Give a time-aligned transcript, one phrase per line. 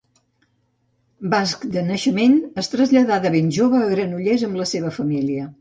[1.33, 5.49] Basc de naixement, es traslladà de ben jove a Granollers amb la seva família.